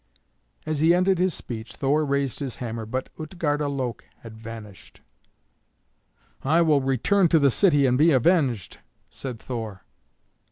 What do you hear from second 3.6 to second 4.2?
Loke